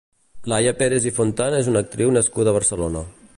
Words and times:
Laia 0.53 0.71
Pérez 0.79 1.05
i 1.09 1.13
Fontan 1.17 1.57
és 1.59 1.69
una 1.73 1.85
actriu 1.87 2.15
nascuda 2.19 2.53
a 2.53 2.57
Barcelona. 2.57 3.05